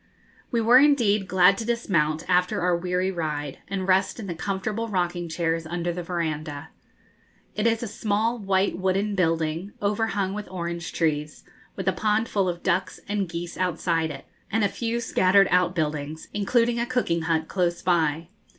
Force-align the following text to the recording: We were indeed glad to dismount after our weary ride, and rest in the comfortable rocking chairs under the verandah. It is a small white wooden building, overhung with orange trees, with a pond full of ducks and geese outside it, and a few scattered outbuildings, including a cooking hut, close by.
We 0.49 0.61
were 0.61 0.79
indeed 0.79 1.27
glad 1.27 1.59
to 1.59 1.63
dismount 1.63 2.27
after 2.27 2.59
our 2.59 2.75
weary 2.75 3.11
ride, 3.11 3.59
and 3.67 3.87
rest 3.87 4.19
in 4.19 4.25
the 4.25 4.33
comfortable 4.33 4.87
rocking 4.87 5.29
chairs 5.29 5.67
under 5.67 5.93
the 5.93 6.01
verandah. 6.01 6.69
It 7.53 7.67
is 7.67 7.83
a 7.83 7.87
small 7.87 8.39
white 8.39 8.75
wooden 8.75 9.13
building, 9.13 9.73
overhung 9.79 10.33
with 10.33 10.49
orange 10.49 10.91
trees, 10.91 11.43
with 11.75 11.87
a 11.87 11.93
pond 11.93 12.27
full 12.27 12.49
of 12.49 12.63
ducks 12.63 12.99
and 13.07 13.29
geese 13.29 13.59
outside 13.59 14.09
it, 14.09 14.25
and 14.51 14.63
a 14.63 14.67
few 14.69 14.99
scattered 15.01 15.47
outbuildings, 15.51 16.29
including 16.33 16.79
a 16.79 16.87
cooking 16.87 17.21
hut, 17.21 17.47
close 17.47 17.83
by. 17.83 18.29